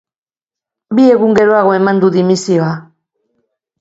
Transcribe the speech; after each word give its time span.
Bi 0.99 1.05
egun 1.15 1.37
geroago 1.39 1.75
eman 1.81 2.03
du 2.05 2.09
dimisioa. 2.17 2.71